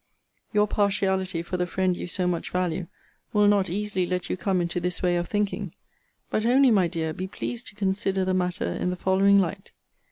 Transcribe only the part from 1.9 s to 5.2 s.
you so much value will not easily let you come into this way